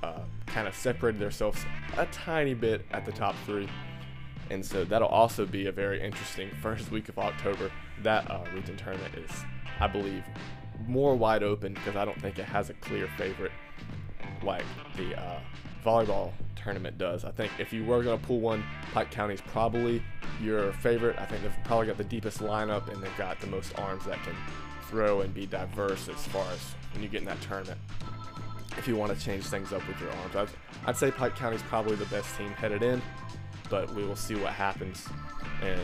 uh, 0.03 0.21
kind 0.47 0.69
of 0.69 0.75
separated 0.75 1.21
themselves 1.21 1.65
a 1.97 2.07
tiny 2.07 2.55
bit 2.55 2.85
at 2.93 3.05
the 3.05 3.13
top 3.13 3.35
three. 3.47 3.69
And 4.51 4.65
so 4.65 4.85
that'll 4.85 5.09
also 5.09 5.47
be 5.47 5.67
a 5.67 5.73
very 5.73 6.03
interesting 6.03 6.51
first 6.61 6.91
week 6.91 7.09
of 7.09 7.19
October. 7.19 7.71
That 8.03 8.31
uh, 8.31 8.45
region 8.55 8.77
tournament 8.77 9.15
is, 9.15 9.31
I 9.81 9.87
believe, 9.87 10.25
more 10.87 11.15
wide 11.15 11.43
open 11.43 11.75
because 11.75 11.97
I 11.97 12.05
don't 12.05 12.21
think 12.21 12.39
it 12.39 12.45
has 12.45 12.71
a 12.71 12.75
clear 12.75 13.09
favorite 13.17 13.53
like 14.43 14.65
the 14.97 15.19
uh, 15.19 15.41
volleyball 15.85 16.33
tournament 16.57 16.99
does. 16.99 17.25
I 17.25 17.31
think 17.31 17.53
if 17.59 17.73
you 17.73 17.85
were 17.85 18.03
going 18.03 18.19
to 18.19 18.27
pull 18.27 18.41
one, 18.41 18.65
Pike 18.93 19.11
County 19.11 19.35
is 19.35 19.41
probably 19.41 20.03
your 20.41 20.73
favorite. 20.75 21.19
I 21.19 21.27
think 21.27 21.43
they've 21.43 21.53
probably 21.65 21.87
got 21.87 21.99
the 21.99 22.05
deepest 22.05 22.39
lineup 22.41 22.93
and 22.93 23.03
they've 23.03 23.17
got 23.17 23.41
the 23.41 23.47
most 23.47 23.79
arms 23.79 24.05
that 24.07 24.23
can 24.23 24.35
throw 24.89 25.23
and 25.23 25.33
be 25.33 25.47
diverse 25.47 26.09
as 26.09 26.27
far 26.27 26.45
as 26.53 26.75
when 26.93 27.03
you 27.03 27.09
get 27.09 27.21
in 27.21 27.27
that 27.27 27.41
tournament. 27.41 27.79
If 28.79 28.89
you 28.89 28.97
want 28.97 29.17
to 29.17 29.25
change 29.25 29.45
things 29.45 29.73
up 29.73 29.87
with 29.87 30.01
your 30.01 30.11
arms, 30.11 30.37
I'd, 30.37 30.49
I'd 30.87 30.97
say 30.97 31.11
Pike 31.11 31.37
County 31.37 31.57
is 31.57 31.63
probably 31.63 31.97
the 31.97 32.07
best 32.07 32.37
team 32.37 32.49
headed 32.51 32.83
in, 32.83 33.01
but 33.71 33.93
we 33.95 34.05
will 34.05 34.17
see 34.17 34.35
what 34.35 34.53
happens 34.53 35.07
in 35.63 35.79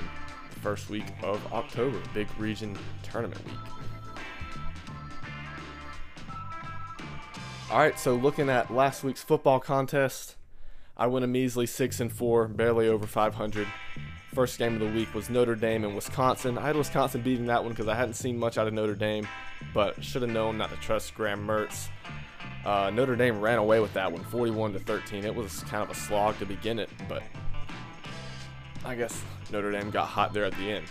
the 0.53 0.61
first 0.61 0.91
week 0.91 1.05
of 1.23 1.41
October, 1.53 2.01
big 2.15 2.27
region 2.39 2.77
tournament 3.03 3.45
week. 3.45 3.55
All 7.71 7.79
right, 7.79 7.99
so 7.99 8.15
looking 8.15 8.49
at 8.49 8.73
last 8.73 9.05
week's 9.05 9.23
football 9.23 9.61
contest, 9.61 10.37
I 10.97 11.07
went 11.07 11.25
a 11.25 11.29
measly 11.29 11.67
six 11.67 12.01
and 12.01 12.11
four, 12.11 12.49
barely 12.49 12.89
over 12.89 13.07
500. 13.07 13.67
First 14.35 14.59
game 14.59 14.75
of 14.75 14.81
the 14.81 14.87
week 14.87 15.15
was 15.15 15.29
Notre 15.29 15.55
Dame 15.55 15.85
and 15.85 15.95
Wisconsin. 15.95 16.57
I 16.57 16.67
had 16.67 16.77
Wisconsin 16.77 17.21
beating 17.21 17.47
that 17.47 17.63
one 17.63 17.73
because 17.73 17.87
I 17.87 17.95
hadn't 17.95 18.15
seen 18.15 18.39
much 18.39 18.57
out 18.57 18.67
of 18.67 18.73
Notre 18.73 18.95
Dame, 18.95 19.29
but 19.75 20.03
should 20.03 20.23
have 20.23 20.31
known 20.31 20.57
not 20.57 20.71
to 20.71 20.77
trust 20.77 21.15
Graham 21.15 21.47
Mertz. 21.47 21.89
Uh, 22.65 22.91
Notre 22.91 23.17
Dame 23.17 23.41
ran 23.41 23.59
away 23.59 23.81
with 23.81 23.93
that 23.95 24.11
one, 24.11 24.23
41 24.25 24.73
to 24.75 24.79
13. 24.81 25.25
It 25.25 25.35
was 25.35 25.63
kind 25.65 25.83
of 25.83 25.91
a 25.91 25.95
slog 25.95 26.39
to 26.39 26.47
begin 26.47 26.79
it, 26.79 26.91
but 27.09 27.23
I 28.85 28.95
guess 28.95 29.23
Notre 29.53 29.71
Dame 29.71 29.91
got 29.91 30.07
hot 30.07 30.33
there 30.33 30.45
at 30.45 30.53
the 30.55 30.71
end. 30.71 30.87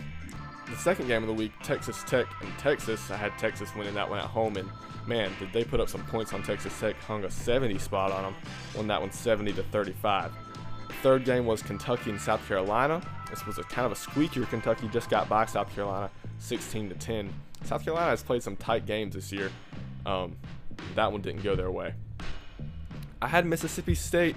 The 0.69 0.75
second 0.75 1.07
game 1.07 1.23
of 1.23 1.27
the 1.27 1.33
week, 1.33 1.51
Texas 1.63 2.03
Tech 2.07 2.27
and 2.41 2.57
Texas. 2.57 3.09
I 3.09 3.15
had 3.15 3.37
Texas 3.37 3.73
winning 3.75 3.93
that 3.93 4.09
one 4.09 4.19
at 4.19 4.25
home, 4.25 4.57
and 4.57 4.69
man, 5.07 5.31
did 5.39 5.53
they 5.53 5.63
put 5.63 5.79
up 5.79 5.87
some 5.87 6.03
points 6.05 6.33
on 6.33 6.43
Texas 6.43 6.77
Tech, 6.79 6.95
hung 7.03 7.23
a 7.23 7.31
70 7.31 7.77
spot 7.77 8.11
on 8.11 8.23
them, 8.23 8.35
won 8.75 8.87
that 8.87 8.99
one 8.99 9.11
70 9.11 9.53
to 9.53 9.63
35. 9.63 10.31
The 10.87 10.93
third 10.95 11.25
game 11.25 11.45
was 11.45 11.61
Kentucky 11.61 12.09
and 12.09 12.19
South 12.19 12.45
Carolina. 12.47 13.01
This 13.29 13.45
was 13.45 13.57
a 13.57 13.63
kind 13.63 13.85
of 13.85 13.91
a 13.91 13.95
squeaker. 13.95 14.45
Kentucky 14.45 14.89
just 14.89 15.09
got 15.09 15.29
by 15.29 15.45
South 15.45 15.73
Carolina 15.73 16.09
16 16.39 16.89
to 16.89 16.95
10. 16.95 17.33
South 17.63 17.83
Carolina 17.83 18.09
has 18.09 18.23
played 18.23 18.43
some 18.43 18.55
tight 18.55 18.85
games 18.85 19.15
this 19.15 19.31
year. 19.31 19.51
Um, 20.05 20.35
that 20.95 21.11
one 21.11 21.21
didn't 21.21 21.43
go 21.43 21.55
their 21.55 21.71
way. 21.71 21.93
I 23.21 23.27
had 23.27 23.45
Mississippi 23.45 23.95
State 23.95 24.35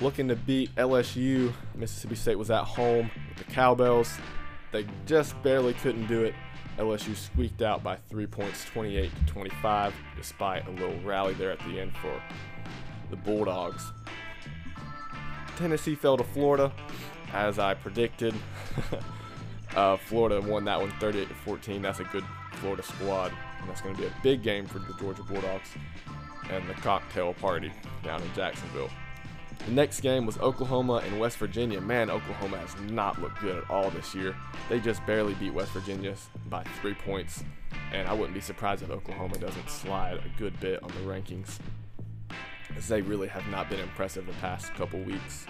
looking 0.00 0.28
to 0.28 0.36
beat 0.36 0.74
LSU. 0.76 1.52
Mississippi 1.74 2.14
State 2.14 2.36
was 2.36 2.50
at 2.50 2.64
home 2.64 3.10
with 3.28 3.46
the 3.46 3.52
Cowbells. 3.52 4.18
They 4.72 4.86
just 5.06 5.40
barely 5.42 5.74
couldn't 5.74 6.06
do 6.06 6.24
it. 6.24 6.34
LSU 6.78 7.14
squeaked 7.14 7.62
out 7.62 7.82
by 7.82 7.96
three 8.08 8.26
points, 8.26 8.64
28 8.64 9.10
to 9.14 9.32
25, 9.32 9.94
despite 10.16 10.66
a 10.66 10.70
little 10.70 10.98
rally 11.02 11.34
there 11.34 11.50
at 11.50 11.58
the 11.60 11.78
end 11.78 11.92
for 11.96 12.22
the 13.10 13.16
Bulldogs. 13.16 13.92
Tennessee 15.56 15.94
fell 15.94 16.16
to 16.16 16.24
Florida, 16.24 16.72
as 17.34 17.58
I 17.58 17.74
predicted. 17.74 18.34
uh, 19.76 19.98
Florida 19.98 20.40
won 20.40 20.64
that 20.64 20.80
one 20.80 20.90
38 21.00 21.28
to 21.28 21.34
14. 21.34 21.82
That's 21.82 22.00
a 22.00 22.04
good 22.04 22.24
Florida 22.54 22.82
squad, 22.82 23.32
and 23.60 23.68
that's 23.68 23.80
going 23.80 23.94
to 23.94 24.00
be 24.00 24.06
a 24.06 24.14
big 24.22 24.42
game 24.42 24.66
for 24.66 24.78
the 24.78 24.94
Georgia 24.94 25.22
Bulldogs 25.22 25.70
and 26.50 26.68
the 26.68 26.74
cocktail 26.74 27.34
party 27.34 27.72
down 28.02 28.22
in 28.22 28.32
Jacksonville. 28.34 28.90
The 29.66 29.72
next 29.72 30.00
game 30.00 30.24
was 30.24 30.38
Oklahoma 30.38 31.02
and 31.04 31.20
West 31.20 31.36
Virginia. 31.36 31.80
Man, 31.80 32.10
Oklahoma 32.10 32.56
has 32.58 32.74
not 32.90 33.20
looked 33.20 33.40
good 33.40 33.58
at 33.58 33.70
all 33.70 33.90
this 33.90 34.14
year. 34.14 34.34
They 34.70 34.80
just 34.80 35.04
barely 35.06 35.34
beat 35.34 35.52
West 35.52 35.72
Virginia 35.72 36.14
by 36.48 36.64
three 36.80 36.94
points, 36.94 37.44
and 37.92 38.08
I 38.08 38.14
wouldn't 38.14 38.34
be 38.34 38.40
surprised 38.40 38.82
if 38.82 38.90
Oklahoma 38.90 39.36
doesn't 39.38 39.68
slide 39.68 40.14
a 40.14 40.38
good 40.38 40.58
bit 40.60 40.82
on 40.82 40.88
the 40.88 41.10
rankings, 41.10 41.58
as 42.74 42.88
they 42.88 43.02
really 43.02 43.28
have 43.28 43.46
not 43.48 43.68
been 43.68 43.80
impressive 43.80 44.26
the 44.26 44.32
past 44.34 44.72
couple 44.74 45.00
weeks. 45.00 45.46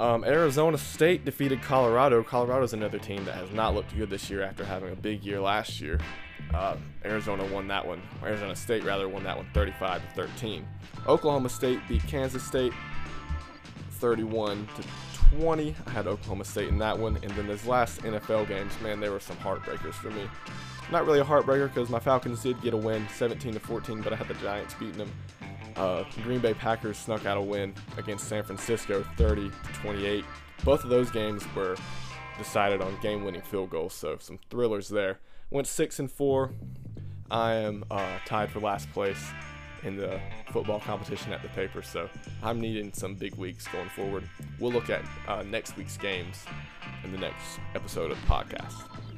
Um, 0.00 0.24
Arizona 0.24 0.78
State 0.78 1.26
defeated 1.26 1.60
Colorado. 1.60 2.22
Colorado's 2.22 2.72
another 2.72 2.98
team 2.98 3.22
that 3.26 3.34
has 3.34 3.50
not 3.52 3.74
looked 3.74 3.94
good 3.94 4.08
this 4.08 4.30
year 4.30 4.42
after 4.42 4.64
having 4.64 4.90
a 4.90 4.96
big 4.96 5.22
year 5.22 5.38
last 5.38 5.78
year. 5.78 6.00
Uh, 6.54 6.76
Arizona 7.04 7.44
won 7.44 7.68
that 7.68 7.86
one. 7.86 8.00
Arizona 8.22 8.56
State 8.56 8.82
rather 8.82 9.10
won 9.10 9.22
that 9.24 9.36
one 9.36 9.46
35 9.52 10.00
to 10.00 10.22
13. 10.22 10.66
Oklahoma 11.06 11.50
State 11.50 11.80
beat 11.86 12.02
Kansas 12.06 12.42
State 12.42 12.72
31 13.90 14.66
to 14.76 15.36
20. 15.38 15.76
I 15.86 15.90
had 15.90 16.06
Oklahoma 16.06 16.46
State 16.46 16.70
in 16.70 16.78
that 16.78 16.98
one. 16.98 17.18
And 17.22 17.30
then 17.32 17.46
those 17.46 17.66
last 17.66 18.00
NFL 18.00 18.48
games, 18.48 18.72
man, 18.80 19.00
there 19.00 19.12
were 19.12 19.20
some 19.20 19.36
heartbreakers 19.36 19.92
for 19.92 20.10
me. 20.10 20.22
Not 20.90 21.04
really 21.04 21.20
a 21.20 21.24
heartbreaker 21.24 21.68
because 21.68 21.90
my 21.90 22.00
Falcons 22.00 22.42
did 22.42 22.58
get 22.62 22.72
a 22.72 22.76
win, 22.78 23.06
17 23.16 23.52
to 23.52 23.60
14, 23.60 24.00
but 24.00 24.14
I 24.14 24.16
had 24.16 24.28
the 24.28 24.34
Giants 24.34 24.72
beating 24.72 24.96
them. 24.96 25.12
Uh, 25.76 26.04
Green 26.22 26.40
Bay 26.40 26.54
Packers 26.54 26.98
snuck 26.98 27.26
out 27.26 27.36
a 27.36 27.40
win 27.40 27.74
against 27.96 28.28
San 28.28 28.42
Francisco, 28.42 29.04
30 29.16 29.50
28. 29.74 30.24
Both 30.64 30.84
of 30.84 30.90
those 30.90 31.10
games 31.10 31.42
were 31.54 31.76
decided 32.38 32.80
on 32.80 32.98
game-winning 33.00 33.42
field 33.42 33.70
goals, 33.70 33.94
so 33.94 34.16
some 34.18 34.38
thrillers 34.50 34.88
there. 34.88 35.20
Went 35.50 35.66
six 35.66 35.98
and 35.98 36.10
four. 36.10 36.52
I 37.30 37.54
am 37.54 37.84
uh, 37.90 38.18
tied 38.26 38.50
for 38.50 38.60
last 38.60 38.90
place 38.92 39.30
in 39.82 39.96
the 39.96 40.20
football 40.52 40.80
competition 40.80 41.32
at 41.32 41.42
the 41.42 41.48
paper, 41.48 41.82
so 41.82 42.08
I'm 42.42 42.60
needing 42.60 42.92
some 42.92 43.14
big 43.14 43.34
weeks 43.36 43.66
going 43.68 43.88
forward. 43.90 44.28
We'll 44.58 44.72
look 44.72 44.90
at 44.90 45.02
uh, 45.26 45.42
next 45.42 45.76
week's 45.76 45.96
games 45.96 46.44
in 47.04 47.12
the 47.12 47.18
next 47.18 47.60
episode 47.74 48.10
of 48.10 48.20
the 48.20 48.26
podcast. 48.26 49.09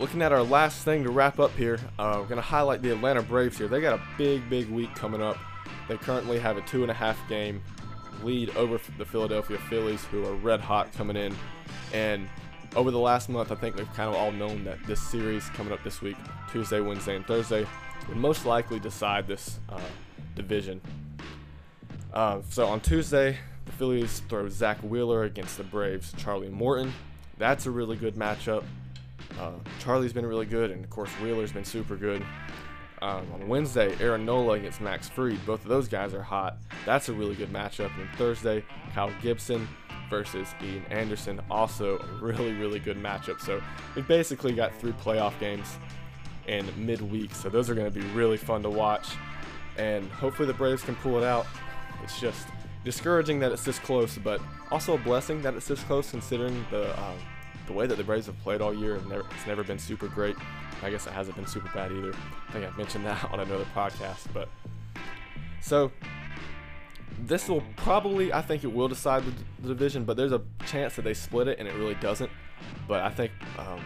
Looking 0.00 0.22
at 0.22 0.32
our 0.32 0.42
last 0.42 0.82
thing 0.82 1.04
to 1.04 1.10
wrap 1.10 1.38
up 1.38 1.54
here, 1.56 1.78
uh, 1.98 2.16
we're 2.16 2.26
going 2.26 2.36
to 2.36 2.40
highlight 2.40 2.80
the 2.80 2.90
Atlanta 2.90 3.20
Braves 3.20 3.58
here. 3.58 3.68
They 3.68 3.82
got 3.82 3.98
a 3.98 4.02
big, 4.16 4.48
big 4.48 4.70
week 4.70 4.94
coming 4.94 5.20
up. 5.20 5.36
They 5.88 5.98
currently 5.98 6.38
have 6.38 6.56
a 6.56 6.62
two 6.62 6.80
and 6.80 6.90
a 6.90 6.94
half 6.94 7.18
game 7.28 7.62
lead 8.22 8.56
over 8.56 8.80
the 8.96 9.04
Philadelphia 9.04 9.58
Phillies, 9.68 10.02
who 10.06 10.24
are 10.24 10.34
red 10.36 10.58
hot 10.62 10.90
coming 10.94 11.18
in. 11.18 11.36
And 11.92 12.30
over 12.74 12.90
the 12.90 12.98
last 12.98 13.28
month, 13.28 13.52
I 13.52 13.56
think 13.56 13.76
we've 13.76 13.92
kind 13.92 14.08
of 14.08 14.14
all 14.14 14.32
known 14.32 14.64
that 14.64 14.78
this 14.86 15.02
series 15.02 15.50
coming 15.50 15.70
up 15.70 15.84
this 15.84 16.00
week, 16.00 16.16
Tuesday, 16.50 16.80
Wednesday, 16.80 17.16
and 17.16 17.26
Thursday, 17.26 17.66
would 18.08 18.16
most 18.16 18.46
likely 18.46 18.80
decide 18.80 19.26
this 19.26 19.60
uh, 19.68 19.78
division. 20.34 20.80
Uh, 22.14 22.40
so 22.48 22.66
on 22.66 22.80
Tuesday, 22.80 23.36
the 23.66 23.72
Phillies 23.72 24.22
throw 24.30 24.48
Zack 24.48 24.78
Wheeler 24.78 25.24
against 25.24 25.58
the 25.58 25.64
Braves' 25.64 26.14
Charlie 26.16 26.48
Morton. 26.48 26.94
That's 27.36 27.66
a 27.66 27.70
really 27.70 27.96
good 27.96 28.14
matchup. 28.14 28.64
Uh, 29.38 29.52
Charlie's 29.78 30.12
been 30.12 30.26
really 30.26 30.46
good, 30.46 30.70
and 30.70 30.84
of 30.84 30.90
course 30.90 31.10
Wheeler's 31.22 31.52
been 31.52 31.64
super 31.64 31.96
good. 31.96 32.24
Um, 33.02 33.26
on 33.32 33.48
Wednesday, 33.48 33.96
Aaron 33.98 34.26
Nola 34.26 34.54
against 34.54 34.80
Max 34.80 35.08
Fried. 35.08 35.44
Both 35.46 35.62
of 35.62 35.68
those 35.68 35.88
guys 35.88 36.12
are 36.12 36.22
hot. 36.22 36.58
That's 36.84 37.08
a 37.08 37.14
really 37.14 37.34
good 37.34 37.50
matchup. 37.50 37.90
And 37.98 38.08
Thursday, 38.16 38.62
Kyle 38.92 39.12
Gibson 39.22 39.66
versus 40.10 40.54
Ian 40.62 40.84
Anderson. 40.90 41.40
Also 41.50 41.98
a 41.98 42.22
really, 42.22 42.52
really 42.52 42.78
good 42.78 42.98
matchup. 42.98 43.40
So 43.40 43.62
we 43.96 44.02
basically 44.02 44.52
got 44.52 44.74
three 44.76 44.92
playoff 44.92 45.38
games 45.40 45.78
in 46.46 46.66
midweek. 46.76 47.34
So 47.34 47.48
those 47.48 47.70
are 47.70 47.74
going 47.74 47.90
to 47.90 47.98
be 47.98 48.04
really 48.08 48.36
fun 48.36 48.62
to 48.64 48.70
watch. 48.70 49.08
And 49.78 50.10
hopefully 50.10 50.46
the 50.46 50.54
Braves 50.54 50.82
can 50.82 50.96
pull 50.96 51.16
it 51.16 51.24
out. 51.24 51.46
It's 52.02 52.20
just 52.20 52.48
discouraging 52.84 53.38
that 53.40 53.52
it's 53.52 53.64
this 53.64 53.78
close, 53.78 54.18
but 54.18 54.42
also 54.70 54.94
a 54.94 54.98
blessing 54.98 55.40
that 55.42 55.54
it's 55.54 55.68
this 55.68 55.82
close 55.84 56.10
considering 56.10 56.66
the 56.70 56.90
um, 57.00 57.16
the 57.70 57.76
way 57.76 57.86
that 57.86 57.96
the 57.96 58.02
Braves 58.02 58.26
have 58.26 58.38
played 58.40 58.60
all 58.60 58.74
year. 58.74 58.98
Never, 59.08 59.20
it's 59.20 59.46
never 59.46 59.62
been 59.62 59.78
super 59.78 60.08
great. 60.08 60.34
I 60.82 60.90
guess 60.90 61.06
it 61.06 61.12
hasn't 61.12 61.36
been 61.36 61.46
super 61.46 61.70
bad 61.72 61.92
either. 61.92 62.12
I 62.48 62.52
think 62.52 62.66
I've 62.66 62.76
mentioned 62.76 63.06
that 63.06 63.24
on 63.32 63.38
another 63.38 63.64
podcast. 63.74 64.26
But 64.34 64.48
so 65.60 65.92
this 67.20 67.48
will 67.48 67.62
probably, 67.76 68.32
I 68.32 68.42
think 68.42 68.64
it 68.64 68.72
will 68.72 68.88
decide 68.88 69.24
the, 69.24 69.32
the, 69.62 69.68
division, 69.68 70.04
but 70.04 70.16
there's 70.16 70.32
a 70.32 70.42
chance 70.66 70.96
that 70.96 71.02
they 71.02 71.14
split 71.14 71.46
it 71.46 71.60
and 71.60 71.68
it 71.68 71.74
really 71.74 71.94
doesn't. 71.94 72.30
But 72.88 73.02
I 73.02 73.10
think 73.10 73.30
um, 73.56 73.80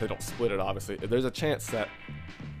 they 0.00 0.08
don't 0.08 0.22
split 0.22 0.50
it, 0.50 0.58
obviously. 0.58 0.96
There's 0.96 1.24
a 1.24 1.30
chance 1.30 1.66
that 1.68 1.88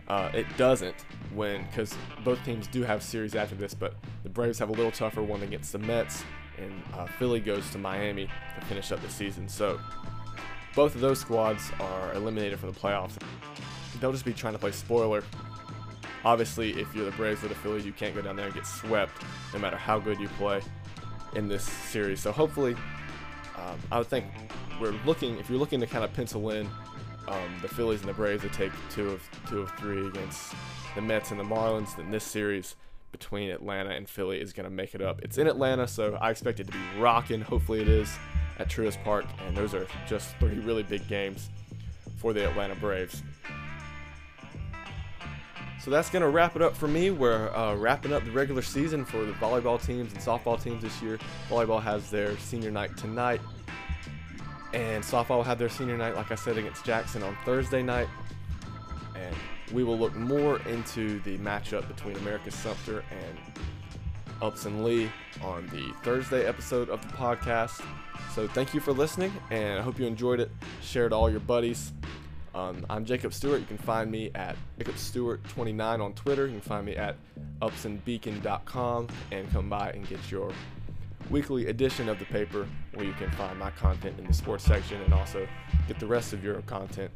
uh, 0.06 0.30
it 0.32 0.46
doesn't 0.56 1.04
when, 1.34 1.64
because 1.64 1.96
both 2.22 2.44
teams 2.44 2.68
do 2.68 2.82
have 2.82 3.02
series 3.02 3.34
after 3.34 3.56
this, 3.56 3.74
but 3.74 3.94
the 4.22 4.28
Braves 4.28 4.60
have 4.60 4.68
a 4.68 4.72
little 4.72 4.92
tougher 4.92 5.22
one 5.22 5.42
against 5.42 5.72
the 5.72 5.78
Mets, 5.78 6.22
and 6.58 6.80
uh, 6.92 7.06
Philly 7.06 7.40
goes 7.40 7.68
to 7.70 7.78
Miami 7.78 8.28
to 8.56 8.66
finish 8.66 8.92
up 8.92 9.02
the 9.02 9.10
season. 9.10 9.48
So 9.48 9.80
both 10.74 10.94
of 10.94 11.00
those 11.00 11.20
squads 11.20 11.70
are 11.80 12.12
eliminated 12.14 12.58
from 12.58 12.72
the 12.72 12.78
playoffs. 12.78 13.16
They'll 14.00 14.12
just 14.12 14.24
be 14.24 14.32
trying 14.32 14.54
to 14.54 14.58
play 14.58 14.72
spoiler 14.72 15.22
obviously, 16.24 16.72
if 16.80 16.94
you're 16.94 17.04
the 17.04 17.16
Braves 17.16 17.44
or 17.44 17.48
the 17.48 17.54
Phillies, 17.54 17.84
you 17.84 17.92
can't 17.92 18.14
go 18.14 18.22
down 18.22 18.36
there 18.36 18.46
and 18.46 18.54
get 18.54 18.66
swept, 18.66 19.12
no 19.52 19.58
matter 19.58 19.76
how 19.76 19.98
good 19.98 20.18
you 20.18 20.28
play 20.28 20.60
in 21.36 21.48
this 21.48 21.64
series. 21.64 22.20
So 22.20 22.32
hopefully, 22.32 22.74
um, 23.56 23.78
I 23.92 23.98
would 23.98 24.08
think 24.08 24.26
we're 24.80 24.94
looking. 25.04 25.38
If 25.38 25.48
you're 25.48 25.58
looking 25.58 25.80
to 25.80 25.86
kind 25.86 26.04
of 26.04 26.12
pencil 26.12 26.50
in 26.50 26.68
um, 27.28 27.58
the 27.62 27.68
Phillies 27.68 28.00
and 28.00 28.08
the 28.08 28.14
Braves 28.14 28.42
to 28.42 28.48
take 28.48 28.72
two 28.90 29.10
of 29.10 29.22
two 29.48 29.60
of 29.60 29.70
three 29.72 30.06
against 30.06 30.54
the 30.94 31.02
Mets 31.02 31.30
and 31.30 31.38
the 31.38 31.44
Marlins, 31.44 31.96
then 31.96 32.10
this 32.10 32.24
series 32.24 32.76
between 33.12 33.50
Atlanta 33.50 33.90
and 33.90 34.08
Philly 34.08 34.40
is 34.40 34.52
going 34.52 34.64
to 34.64 34.74
make 34.74 34.94
it 34.94 35.00
up. 35.00 35.20
It's 35.22 35.38
in 35.38 35.46
Atlanta, 35.46 35.86
so 35.86 36.18
I 36.20 36.30
expect 36.30 36.58
it 36.58 36.66
to 36.66 36.72
be 36.72 36.78
rocking. 36.98 37.40
Hopefully, 37.42 37.80
it 37.80 37.88
is 37.88 38.18
at 38.58 38.68
Truist 38.68 39.02
Park, 39.02 39.24
and 39.46 39.56
those 39.56 39.74
are 39.74 39.86
just 40.06 40.36
three 40.38 40.58
really 40.60 40.82
big 40.82 41.06
games 41.08 41.50
for 42.16 42.32
the 42.32 42.48
Atlanta 42.48 42.74
Braves. 42.76 43.22
So 45.84 45.90
that's 45.90 46.08
going 46.08 46.22
to 46.22 46.30
wrap 46.30 46.56
it 46.56 46.62
up 46.62 46.74
for 46.74 46.88
me. 46.88 47.10
We're 47.10 47.54
uh, 47.54 47.74
wrapping 47.74 48.12
up 48.14 48.24
the 48.24 48.30
regular 48.30 48.62
season 48.62 49.04
for 49.04 49.22
the 49.24 49.32
volleyball 49.32 49.84
teams 49.84 50.12
and 50.14 50.22
softball 50.22 50.62
teams 50.62 50.82
this 50.82 51.02
year. 51.02 51.18
Volleyball 51.50 51.82
has 51.82 52.10
their 52.10 52.38
senior 52.38 52.70
night 52.70 52.96
tonight, 52.96 53.42
and 54.72 55.04
softball 55.04 55.36
will 55.36 55.42
have 55.42 55.58
their 55.58 55.68
senior 55.68 55.98
night, 55.98 56.16
like 56.16 56.30
I 56.30 56.36
said, 56.36 56.56
against 56.56 56.86
Jackson 56.86 57.22
on 57.22 57.36
Thursday 57.44 57.82
night. 57.82 58.08
And 59.14 59.36
we 59.74 59.84
will 59.84 59.98
look 59.98 60.14
more 60.14 60.58
into 60.68 61.20
the 61.20 61.36
matchup 61.38 61.86
between 61.86 62.16
Americus 62.16 62.54
Sumter 62.54 63.04
and 63.10 63.38
Upson 64.42 64.84
Lee 64.84 65.10
on 65.42 65.66
the 65.68 65.92
Thursday 66.02 66.46
episode 66.46 66.88
of 66.88 67.00
the 67.02 67.16
podcast. 67.16 67.84
So 68.34 68.48
thank 68.48 68.74
you 68.74 68.80
for 68.80 68.92
listening, 68.92 69.32
and 69.50 69.78
I 69.78 69.82
hope 69.82 69.98
you 69.98 70.06
enjoyed 70.06 70.40
it. 70.40 70.50
Share 70.82 71.06
it 71.06 71.12
all 71.12 71.30
your 71.30 71.40
buddies. 71.40 71.92
Um, 72.54 72.86
I'm 72.88 73.04
Jacob 73.04 73.34
Stewart. 73.34 73.60
You 73.60 73.66
can 73.66 73.78
find 73.78 74.10
me 74.10 74.30
at 74.34 74.56
Jacob 74.78 74.94
Stewart29 74.94 76.00
on 76.00 76.12
Twitter. 76.14 76.46
You 76.46 76.52
can 76.52 76.60
find 76.60 76.86
me 76.86 76.96
at 76.96 77.16
upsonbeacon.com 77.60 79.08
and 79.32 79.50
come 79.50 79.68
by 79.68 79.90
and 79.90 80.08
get 80.08 80.30
your 80.30 80.52
weekly 81.30 81.66
edition 81.66 82.08
of 82.08 82.18
the 82.18 82.24
paper 82.26 82.66
where 82.92 83.04
you 83.04 83.14
can 83.14 83.30
find 83.32 83.58
my 83.58 83.70
content 83.72 84.18
in 84.18 84.26
the 84.26 84.32
sports 84.32 84.64
section 84.64 85.00
and 85.02 85.12
also 85.12 85.48
get 85.88 85.98
the 85.98 86.06
rest 86.06 86.32
of 86.32 86.44
your 86.44 86.60
content 86.62 87.10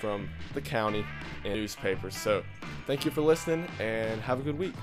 from 0.00 0.28
the 0.54 0.60
county 0.60 1.04
and 1.44 1.54
newspapers. 1.54 2.16
So, 2.16 2.44
thank 2.86 3.04
you 3.04 3.10
for 3.10 3.22
listening 3.22 3.66
and 3.80 4.20
have 4.20 4.40
a 4.40 4.42
good 4.42 4.58
week. 4.58 4.74